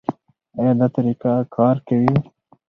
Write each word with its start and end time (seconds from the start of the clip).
ایا 0.57 0.71
دا 0.79 0.87
طریقه 0.95 1.31
کار 1.55 1.75
کوي؟ 1.87 2.13